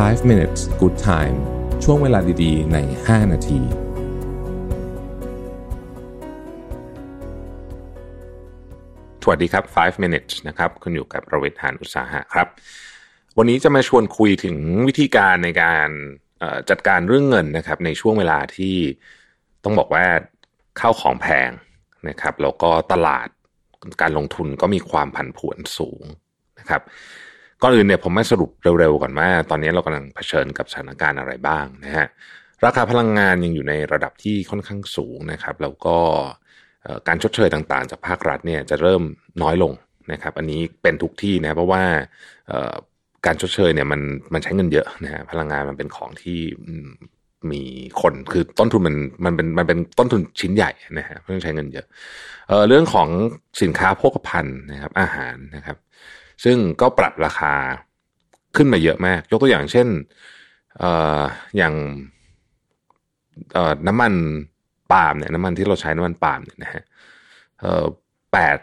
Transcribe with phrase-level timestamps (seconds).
[0.00, 1.36] 5 minutes good time
[1.84, 3.60] ช่วงเวลาดีๆ ใน 5 นาที
[9.22, 12.48] สวัสดีครับ 5 minutes นะครับ คุณอยู่กับประเวทหานอุตสาหะครับ
[13.38, 14.56] วันนี้จะมาชวนคุยถึง
[14.88, 15.88] วิธีการในการ
[16.70, 18.76] จัดการเรื่องเงินนะครับ ในช่วงเวลาที่
[19.64, 20.04] ต้องบอกว่า
[20.78, 21.50] เข้าของแพง
[22.08, 23.28] นะครับ แล้วก็ตลาด
[24.00, 26.02] การลงทุนก็มีความผันผวนสูง
[26.58, 26.82] นะครับ
[27.62, 28.50] ก่อนอื่นเนี่ยผมมาสรุป
[28.80, 32.06] เร็วๆก่อนว่าตอนนี้เรากำลังเผชิญกับสถานการณ์อะไรบ้างนะฮะ
[32.64, 35.96] ราคาพลังงานยังอยู่ในระดับที่ค่อนข้างสูงนะครับ แล้วก็
[37.08, 39.02] การชดเชยต่างๆ จากภาครัฐเนี่ยจะเริ่ม
[39.42, 39.72] น้อยลง
[40.12, 41.84] นะครับ อันนี้เป็นทุกที่นะเพราะว่า
[43.26, 44.00] การชดเชยเนี่ยมัน
[44.32, 46.40] มันใช้เงินเยอะนะฮะพลังงานมันเป็นของที่
[47.52, 47.62] มี
[48.02, 51.86] คนคือต้นทุนมันมันเป็นมันเป็นต้นทุนชิ้นใหญ่นะฮะต้องใช้เงินเยอะ
[52.48, 53.08] เเรื่องของ
[53.62, 55.76] สินค้าโภคภัณฑ์นะครับอาหารนะครับ
[56.44, 57.54] ซึ่งก็ปรับราคา
[58.56, 59.88] ขึ้นมาเยอะมาก ยกตัวอย่างเช่น
[60.78, 61.20] เอ่อ
[61.56, 61.74] อย่าง
[63.54, 64.12] เอ่อน้ำมัน
[64.92, 66.82] ปาล์มเนี่ยน้ำมันที่เราใช้น้ำมันปาล์มเนี่ยนะฮะ
[67.60, 67.84] เอ่อ
[68.32, 68.58] แปด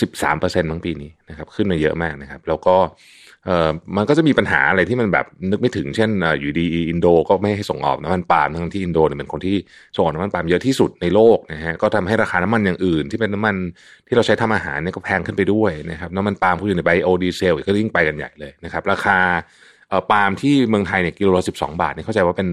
[0.00, 2.76] สิบสามเปอร์เซ็นต์บางปีนี้นะครับ ขึ้นมาเยอะมากนะครับ แล้วก็
[3.23, 9.56] เเอ่อมันก็จะมีปัญหาอะไรที่มันแบบนึกไม่ถึงเช่นอยู่ดีอินโดก็ไม่ให้ส่งออกน้ำมันปาล์มทั้งที่อินโดเนี่ยเป็นคนที่
[9.96, 13.56] ส่งออกน้ำมันปาล์มเยอะที่สุดในโลกนะฮะก็ทำให้ราคาน้ำมันอย่างอื่น ที่เป็นน้ำมัน
[14.06, 19.18] ที่เราใช้ทำอาหารเนี่ยก็แพงขึ้นไปด้วยนะครับน้ำมันปาล์มก็อยู่ในไบโอดีเซลก็ยิ่งไปกันใหญ่เลยนะครับราคา
[19.88, 22.48] เอ่อปาล์มที่เมืองไทยเนี่ยกิโลละสิบสองบาทเนี่ยเข้าใจว่าเป็น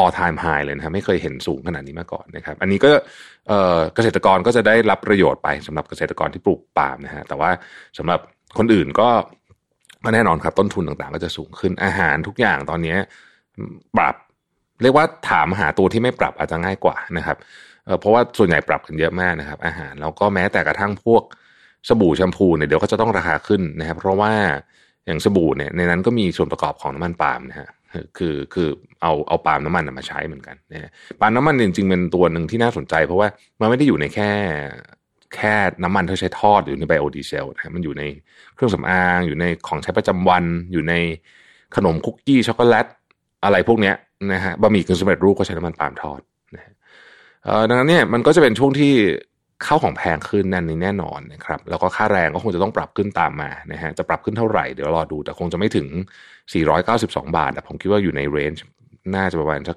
[0.00, 2.90] all time high เลยนะครับไม่เคยเห็นสูงขนาดนี้มาก่อนนะครับ อันนี้ก็
[3.94, 7.50] เกษตรกรก็จะได้รับประโยชน์ไปสำหรับเกษตรกรที่ปลูกปาล์มนะฮะแต่ว่า
[7.98, 8.20] สำหรับ
[8.58, 9.08] คนอื่นก็
[10.04, 12.96] ก็แน่นอนครับต้นทุนต่างๆ ก็จะสูงขึ้นอาหารทุกอย่างตอนนี้
[13.96, 14.14] ปรับ
[14.82, 17.36] เรียกว่าถามหาตัวที่ไม่ปรับอาจจะง่ายกว่านะครับ
[18.00, 21.22] เพราะว่าส่วนใหญ่ปรับกันเยอะมากนะครับ อาหารแล้วก็แม้แต่กระทั่งพวก
[21.88, 24.32] สบู่แชมพูเนี่ยเดี๋ยวก็จะต้องราคาขึ้นนะครับ เพราะว่า
[25.06, 27.68] อย่างสบู่เนี่ยในนั้นก็มีส่วนประกอบของน้ำมันปาล์มนะฮะ
[28.18, 28.68] คือคือ
[29.02, 30.90] เอาเอาปาล์มน้ำมันมาใช้เหมือนกันนะ
[31.20, 33.28] ปาล์มน้ำมันจริงๆเป็นตัวหนึ่งที่น่าสนใจ เพราะว่า
[33.60, 34.30] มันไม่ได้อยู่ในแค่
[35.34, 38.02] แค่น้ำมันที่ใช้ทอดหรือในไบโอดีเซลนะมันอยู่ใน
[38.54, 40.94] เครื่องสำอาง อยู่ในของใช้ประจำวัน อยู่ใน
[41.76, 42.86] ขนมคุกกี้ช็อกโกแลต
[43.44, 43.94] อะไรพวกเนี้ย
[44.32, 46.20] นะฮะบะหมี่กึ่งสำเร็จรูปก็ใช้น้ำมันปาล์มทอด
[46.54, 46.72] นะฮะ
[47.68, 48.92] ดังนั้นเนี่ยมันก็จะเป็นช่วงที่
[49.66, 55.86] ข้าวของแพงขึ้นนั่นนี่แน่นอนนะครับแล้วก็ค่าแรงก็คงจะต้องปรับขึ้นตามมานะฮะจะปรับขึ้นเท่าไหร่เดี๋ยวรอดูแต่คงจะไม่ถึง
[56.62, 58.64] 492 บาทแต่ผมคิดว่าอยู่ในเรนจ์
[59.14, 59.76] น่าจะประมาณสัก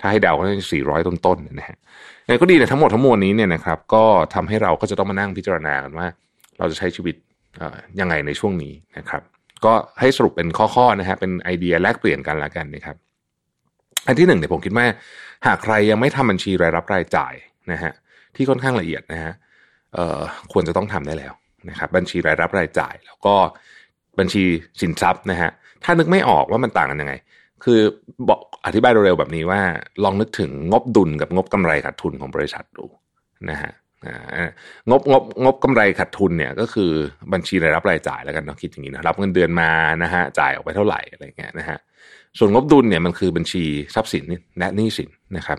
[0.00, 1.76] ถ้าให้เดาก็จะ400ต้นๆนะฮะ
[2.24, 4.04] แต่ก็ดีแต่ทั้งหมดทั้งมวลนี้เนี่ยนะครับก็
[4.34, 6.06] ทำให้เราก็จะต้องมานั่งพิจารณากันว่า
[6.58, 7.14] เราจะใช้ชีวิต
[8.00, 9.22] ยังไงในช่วงนี้นะครับ
[9.64, 12.96] ก็ให้สรุปเป็นข้อๆนะฮะเป็นไอเดียแลกเปลี่ยนกันละกันนะครับ
[14.06, 14.86] อันที่หนึ่งเนี่ยผมคิดว่า
[15.46, 17.34] หากใครยังไม่ทำบัญชีรายรับรายจ่าย
[17.72, 17.92] นะฮะ
[18.36, 19.32] ที่ค่อนข้างละเอียดนะฮะ
[20.52, 21.32] ควรจะต้องทำได้แล้ว
[21.68, 23.34] นะครับบัญชีรายรับรายจ่าย แล้วก็
[24.18, 24.44] บัญชี
[24.80, 25.50] สินทรัพย์นะฮะ
[25.84, 27.14] ถ้านึกไม่ออกว่ามันต่างกันยังไง
[27.64, 27.80] คือ
[28.28, 29.60] บอกอธิบายเร็วๆแบบนี้ว่า
[30.04, 32.84] ลองนึกถึงงบดุลกับงบกำไรขาดทุนของบริษัทดู
[33.50, 33.72] นะฮะ
[34.90, 36.90] งบงบงบกำไรขาดทุนเนี่ยก็คือ
[37.32, 39.70] บัญชีรายรับรายจ่ายแล้วกันเนาะคิดอย่างนี้นะรับเงินเดือนมา
[40.02, 41.78] นะฮะจ่ายออกไปเท่าไหร่อะไรเงี้ยนะฮะ
[42.38, 43.64] ส่วนงบดุลเนี่ยมันคือบัญชี
[43.94, 44.24] ทรัพย์สิน
[44.58, 45.58] และหนี้สินนะครับ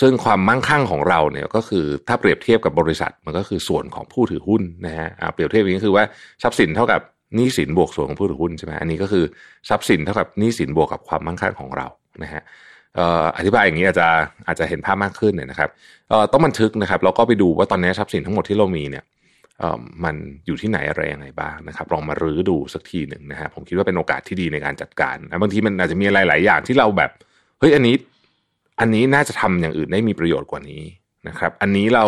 [0.00, 6.04] ซึ่งความมั่งคั่งของเราเนี่ยก็คือถ้าเปรียบเทียบกับบริษัทมันก็คือส่วนของผู้ถือหุ้นนะฮะเปรียบเทียบอย่างนี้คือว่า
[6.42, 7.00] ทรัพย์สินเท่ากับ
[7.34, 9.24] หนี้สินบวกส่วนของผู้ถือหุ้นใช่ไหมอันนี้ก็คือ
[9.68, 11.86] ทรัพย์สินเท่ากับหนี้สินบวกกับความมั่งคั่งของเรา
[12.22, 12.42] นะฮะ
[13.36, 14.08] อธิบายอย่างนี้อาจจะ
[14.46, 15.70] อาจจะเห็นภาพมากขึ้นเนี่ยนะครับ
[16.32, 19.04] ต้องบันทึกนะครับแล้วก็ไปดูว่าตอนนี้ทรัพย์สินทั้งหมดที่เรามีเนี่ย
[20.04, 20.14] มัน
[20.46, 27.10] อยู่ที่ไหนอะไรยังไงบ้างนะครับลองมารื้อดูสักทีหนึ่งนะฮะผมคิดว่าเป็นโอกาสที่ดีในการจัดการบางทีมันอาจจะมีอะไรหลายอย่างที่เราแบบ
[27.58, 27.96] เฮ้ยอันนี้
[28.80, 30.82] อันนี้น่าจะทำอย่างอื่นได้มีประโยชน์กว่านี้
[31.28, 32.04] นะครับ อันนี้เรา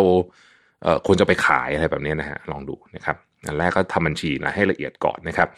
[1.07, 5.49] ควรจะไปขายอะไรแบบนี้นะฮะลองดูนะครับอันแรกก็ทำบัญชีนะให้ละเอียดก่อนนะครับ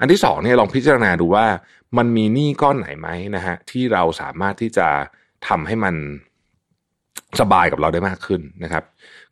[0.00, 1.46] อันที่สองเนี่ยลองพิจารณาดูว่า
[1.98, 4.88] มันมีหนี้ก้อนไหนไหมนะฮะที่เราสามารถที่จะ
[5.48, 5.94] ทำให้มัน
[7.40, 8.84] สบายกับเราได้มากขึ้นนะครับ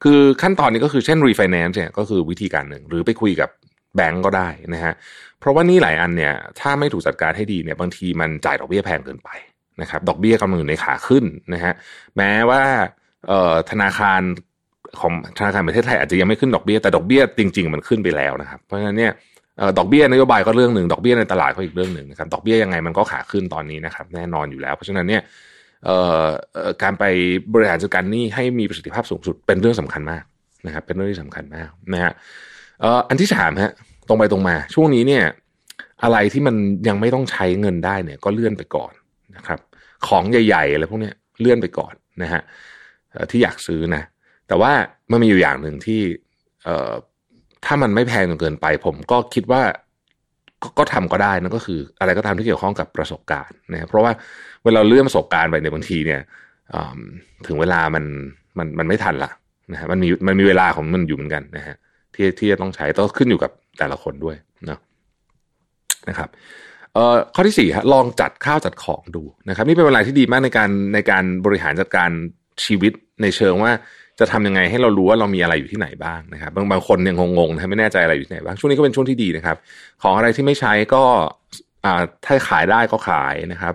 [0.02, 3.50] คือขั้นตอนนี้ก็คือเช่นรีไฟแนนซ์เนี่ยก็คือวิธีการหนึ่ง หรือไปคุยกับ
[3.96, 4.94] แบงก์ก็ได้นะฮะ
[5.38, 9.30] เพราะว่านี่หลายอันเนี่ยถ้าไม่ถูกจัดการให้ดีเนี่ยบางทีมันจ่ายดอกเบี้ยแพงเกินไป
[9.80, 11.24] นะครับ ดอกเบี้ยกำลังอยู่ในขาขึ้น
[11.54, 11.72] นะฮะ
[12.16, 12.62] แม้ว่า
[13.70, 14.20] ธนาคาร
[15.00, 19.12] ของธนาคารประเทศไทยอาจจะยังไม่ขึ้นดอกเบี้ยแต่ดอกเบี้ยจริง ๆ มันขึ้นไปแล้วนะครับ เพราะฉะนั้นเนี่ย
[19.78, 25.22] ดอกเบี้ยนโยบายก็เรื่องหนึ่งดอกเบี้ยในตลาดก็อีกเรื่องหนึ่งนะครับดอกเบี้ยยังไงมันก็ขาขึ้นตอนนี้นะครับแน่นอนอยู่แล้ว เพราะฉะนั้นเนี่ย
[26.82, 27.04] การไป
[27.54, 30.24] บริหารจัดการหนี้ให้มีประสิทธิภาพสูงสุดเป็นเรื่องสำคัญมาก
[30.66, 32.12] นะครับ เป็นเรื่องที่สำคัญมากนะฮะ
[33.08, 33.72] อันที่สามฮะ
[34.08, 35.24] ตรงไปตรงมาช่วงนี้เนี่ย
[36.02, 36.54] อะไรที่มัน
[36.88, 38.92] ยังไม่ต้องใช้เงินได้เนี่ยก็เลื่อนไปก่อน
[39.36, 39.58] นะครับ
[40.06, 41.10] ของใหญ่ๆอะไรพวกนี้
[41.40, 42.42] เลื่อนไปก่อนนะฮะ
[43.30, 44.02] ที่อยากซื้อนะ
[44.48, 44.72] แต่ว่า
[45.10, 46.00] มันมีอยู่อย่างหนึ่งที่
[46.64, 46.92] เอ่อ
[47.64, 49.62] ถ้ามันไม่แพงจนเกินไป ผมก็คิดว่า
[50.62, 54.12] ก็ก็ทำก็ได้นั่นก็คือ อะไรก็ตามที่เกี่ยวข้องกับประสบการณ์นะครับเพราะว่า
[54.64, 56.20] เวลาเลื่อนประสบการณ์ไปในบางทีเนี่ย
[57.46, 58.04] ถึงเวลามัน
[58.58, 59.30] มันมันไม่ทันละ
[59.72, 61.76] นะฮะมันมีมันมีเวลาของมันอยู่เหมือนกันนะฮะ
[62.14, 64.36] ที่ที่จะต้องใช้ต้องขึ้นอยู่กับแต่ละคนด้วย
[64.68, 64.78] นะ
[66.08, 66.28] นะครับ
[66.92, 72.10] เอ่อข้อที่สี่ฮะลองจัดข้าวจัดของดูนะครับ นี่เป็นเวลาที่ดีมากในการในการบริหารจัดการ
[72.64, 72.92] ชีวิต
[73.22, 73.72] ในเชิงว่า
[74.20, 79.56] จะทำยังไงให้เรารู้ว่าเรามีอะไรอยู่ที่ไหนบ้างนะครับ บางบางคนยังงงๆนะไม่แน่ใจอะไรอยู่ที่ไหนบ้างช่วงนี้ก็เป็นช่วงที่ดีนะครับ
[80.02, 81.02] ของอะไรที่ไม่ใช้ก็
[81.84, 83.74] อ่าถ้าขายได้ก็ขายนะครับ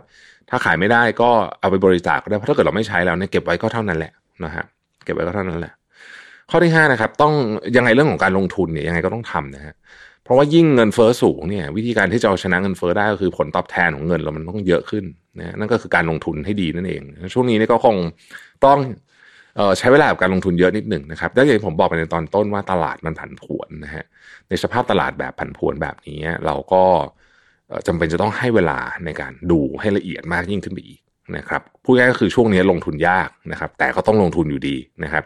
[0.49, 4.13] ถ้าขายไม่ได้ก็เอาไปบริจาคก็ได้เพราะถ้าเกิดเราไม่ใช้แล้วเนี่ยเก็บไว้ก็เท่านั้นแหละ
[4.43, 4.65] นะฮะ
[5.03, 5.73] เก็บไว้ก็เท่านั้นแหละ
[6.49, 7.33] ข้อที่ห้านะครับ ต้อง
[7.77, 9.73] ยังไงเรื่องของการลงทุนเนี่ยยังไงก็ต้องทำนะฮะ
[10.23, 15.03] เพราะว่ายิ่งเงินเฟอ้อสูงเนี่ย วิธีการที่จะเอาชนะเงินเฟอ้อได้ก็คือผลตอบแทนของเงินเรามันต้องเยอะขึ้น
[15.39, 17.01] นะนั่นก็คือการลงทุนให้ดีนั่นเอง
[17.33, 17.95] ช่วงนี้นี่ก็คง
[18.65, 18.77] ต้อง
[19.77, 24.05] ใช้เวลากับการลงทุนเยอะนิดหนึ่งนะครับแล้วอย่างผมบอกไปในตอนต้นว่าตลาดมันผันผวนนะฮะ
[24.49, 26.83] ในสภาพตลาดแบบผันผวนแบบนี้เราก็
[27.87, 31.01] จำเป็นจะต้องให้เวลาในการดูให้ละเอียดมากยิ่งขึ้นไปอีก
[31.37, 35.23] นะครับพูดง่ายก็คือช่วงนี้ลงทุนยากนะครับแต่ก็ต้องลงทุนอยู่ดีนะครับ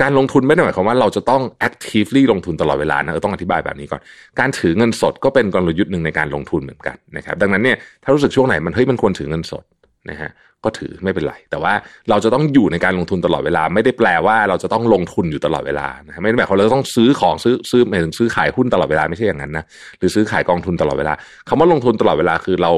[0.00, 4.00] การลงทุนไม่ได้หมายความว่าเราจะต้อง actively ลงทุนตลอดเวลานะต้องอธิบายแบบนี้ก่อน
[4.38, 9.64] การถือเงินสดก็เป็นกลยุทธ์หนึ่งในการลงทุนเหมือนกันนะครับดังนั้นเนี่ยถ้ารู้สึกช่วงไหนมันเฮ้ยมันควรถือเงินสด
[10.10, 10.30] นะฮะ
[10.64, 11.72] ก็ถือไม่เป็นไร แต่ว่า
[12.10, 19.64] เราจะต้องอยู่ในการลงทุนตลอดเวลา ไม่ได้แปลว่าเราจะต้องลงทุนอยู่ตลอดเวลานะไม่ได้หมายความเราต้องซื้อของซื้อซื้อหมายถึงซื้อขายหุ้นตลอดเวลาไม่ใช่อย่างนั้นนะ
[19.98, 21.12] หรือซื้อขายกองทุนตลอดเวลา
[21.48, 22.72] คำว่าลงทุนตลอดเวลาคือเรา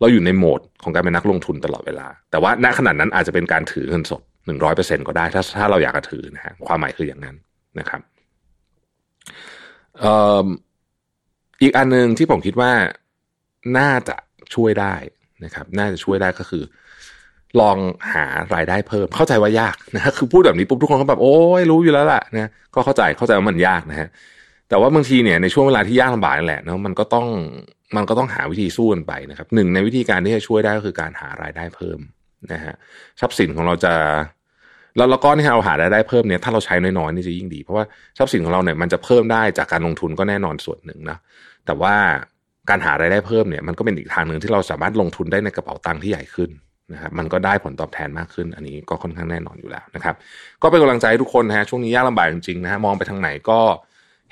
[0.00, 7.36] เราอยู่ในโหมดของการเป็นนักลงทุนตลอดเวลา แต่ว่าณขนาดนั้นอาจจะเป็นการถือเงินสดหนึ่งร้อยเปอร์เซ็นก็ได้ถ้าถ้าเราอยากจะถือนะฮะความหมายคืออย่างนั้น
[7.78, 8.00] นะครับ
[11.62, 12.72] อีกอันหนึ่งที่ผมคิดว่า
[13.78, 14.16] น่าจะ
[14.54, 14.94] ช่วยได้
[15.44, 16.64] นะครับน่าจะช่วยได้ก็คือ
[17.60, 17.76] ลอง
[18.12, 18.24] หา
[18.54, 24.08] รายได้เพิ่ม เข้าใจว่ายากนะคือพูดแบบนี้ปุ๊บทุกคนก็แบบโอ้ยรู้อยู่แล้วล่ะนะก็เข้าใจเข้าใจว่ามันยากนะฮะ
[24.68, 27.26] แต่ว่าบางทีเนี่ยในช่วงเวลาที่ยากลำบากนั่นแหละนะมันก็ต้อง
[27.96, 31.98] มันก็ต้องหาวิธีสู้กันไปนะครับหนึ่งในวิธีการที่จะช่วยได้ก็คือการหารายได้เพิ่ม
[32.52, 32.74] นะฮะ
[33.20, 33.94] ทรัพย์สินของเราจะ
[34.96, 37.84] แล้วแล้วก็ที่เราหารายได้เพิ่มเนี่ยถ้าเราใช้น้อยๆนี่จะยิ่งดี เพราะว่า
[38.18, 41.18] ทรัพย์สินของเราเนี่ยมันจะเพิ่มได้จากการลงทุนก็แน่นอนส่วนหนึ่งนะ
[41.66, 41.94] แต่ว่า
[42.68, 46.50] การหารายได้เพิ่มเนี่ยมันก็เป็นอีกทางหนึ่งที่เราสามารถลงทุนได้ในกระเป๋าตังค์ที่ใหญ่ขึ้น
[46.92, 50.14] นะครับมันก็ได้ผลตอบแทนมากขึ้น อันนี้ก็ค่อนข้างแน่นอนอยู่แล้วนะครับ
[50.62, 53.60] ก็เป็นกำลังใจทุกคนนะฮะช่วงนี้ยากลำบากจริงๆนะฮะมองไปทางไหนก็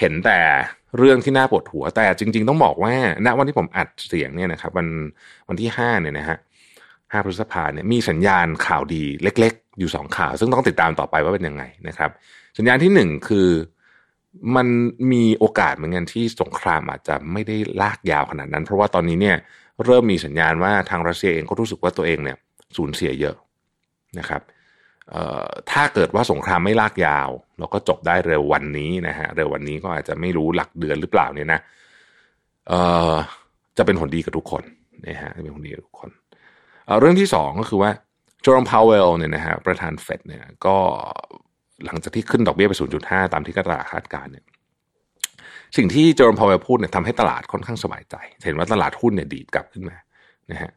[0.00, 0.38] เห็นแต่
[0.98, 2.92] เรื่องที่น่าปวดหัว แต่จริง ๆ ต้องบอกว่า
[3.26, 4.86] ณวันที่ผมอัดเสียงเนี่ยนะครับวัน
[5.48, 6.36] วันที่ห้าเนี่ยนะฮะ
[7.12, 12.10] ห้าพฤษภาเนี่ยมีสัญญาณข่าวดีเล็ก ๆ อยู่สองข่าว ซึ่งต้องติดตามต่อไปว่าเป็นยังไงนะครับ
[12.58, 13.48] สัญญาณที่หนึ่งคือ
[14.56, 14.66] มัน
[15.12, 19.36] มีโอกาสเหมือนกันที่สงครามอาจจะไม่ได้ลากยาวขนาดนั้น เพราะว่าตอนนี้เนี่ย
[19.84, 22.36] เริ่มมีสัญญาณว่าทางรัสเซียเองก็รู้สึกว่าตัวเองเนี่ย
[22.76, 23.36] สูญเสียเยอะ
[24.18, 24.42] นะครับ
[25.70, 27.28] ถ้าเกิดว่าสงครามไม่ลากยาว
[27.58, 31.60] เราก็จบได้เร็ววันนี้นะฮะเร็ววันนี้ก็อาจจะไม่รู้หลักเดือนหรือเปล่าเนี่ยนะ
[33.78, 34.62] จะเป็นผลดีกับทุกคน
[35.06, 36.10] นะฮะจะเป็นผลดีกับทุกคน
[36.86, 37.90] เเรื่องที่สองก็คือว่า
[38.42, 40.76] โจรมพาวเวลเนี่ยนะฮะประธานเฟดเนี่ยก็
[41.86, 42.74] หลังจากที่ขึ้นดอกเบี้ยไป
[43.04, 44.44] 0.5 ตามที่ตลาดคาดการเนี่ย
[45.76, 49.96] สิ่งที่โจรมพาวเวลพูดเนี่ยทำให้ตลาดค่อนข้างสบายใจ เห็นว่าตลาดหุ้นเนี่ยดีดกลับขึ้นมา
[50.50, 50.72] นะฮะ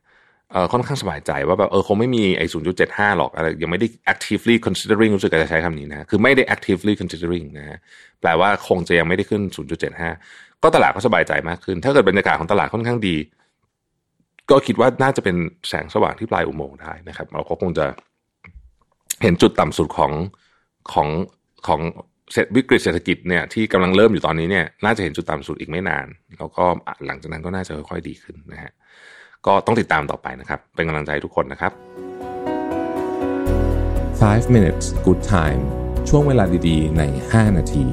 [0.51, 7.77] เออค่อนข้างสบายใจว่าแบบเออคงไม่มีไอ้ศูนย์จุดเจ็ดห้าหรอกอะไรยังไม่ได้ actively considering รู้สึกจะใช้คำนี้นะคือไม่ได้ actively considering นะฮะ
[8.21, 10.09] แปลว่าคงจะยังไม่ได้ขึ้นศูนย์จุดเจ็ดห้า
[10.63, 13.15] ก็ตลาดก็สบายใจมากขึ้น ถ้าเกิดบรรยากาศของตลาดค่อนข้างดี
[14.49, 15.35] ก็คิดว่าน่าจะเป็น
[15.69, 17.85] แสงสว่างที่ปลายอุโมงค์ได้นะครับ เราก็คงจะ
[19.21, 20.11] เห็นจุดต่ำสุดของ
[20.93, 21.09] ของ
[21.67, 21.81] ของ
[22.33, 26.65] เศรษฐวิกฤตเศรษฐกิจเนี่ยที่กำลังเริ่มอยู่ตอนนี้เนี่ยน่าจะเห็นจุดต่ำสุดอีกไม่นาน แล้วก็
[27.07, 28.71] หลังจากนั้นก็น่าจะค่อยๆดีขึ้นนะฮะ
[29.47, 31.71] ก็ต้องติดตามต่อไปนะครับ เป็นกำลังใจทุกคนนะครับ
[34.21, 35.61] 5 minutes good time
[36.09, 37.85] ช่วงเวลาดีๆ ใน 5 นาที